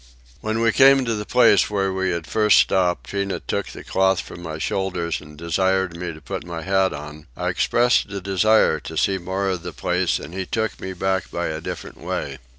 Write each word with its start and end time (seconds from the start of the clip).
When 0.39 0.61
we 0.61 0.71
came 0.71 1.05
to 1.05 1.13
the 1.13 1.27
place 1.27 1.69
where 1.69 1.93
we 1.93 2.09
had 2.09 2.25
first 2.25 2.57
stopped 2.57 3.11
Tinah 3.11 3.41
took 3.45 3.67
the 3.67 3.83
cloth 3.83 4.19
from 4.19 4.41
my 4.41 4.57
shoulders 4.57 5.21
and 5.21 5.37
desired 5.37 5.95
me 5.95 6.11
to 6.11 6.19
put 6.19 6.43
my 6.43 6.63
hat 6.63 6.91
on; 6.91 7.27
I 7.37 7.49
expressed 7.49 8.05
a 8.09 8.19
desire 8.19 8.79
to 8.79 8.97
see 8.97 9.19
more 9.19 9.47
of 9.47 9.61
the 9.61 9.73
place 9.73 10.17
and 10.17 10.33
he 10.33 10.47
took 10.47 10.79
me 10.81 10.93
back 10.93 11.29
by 11.29 11.49
a 11.49 11.61
different 11.61 11.97
way. 11.99 12.39